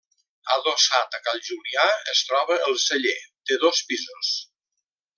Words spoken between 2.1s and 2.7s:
es troba